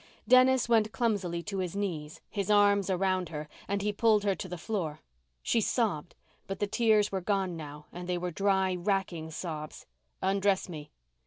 [0.27, 4.47] Dennis went clumsily to his knees, his arms around her, and he pulled her to
[4.47, 5.01] the floor.
[5.43, 6.15] She sobbed,
[6.47, 9.85] but the tears were gone now and they were dry, wracking sobs.
[10.23, 10.89] "Undress me."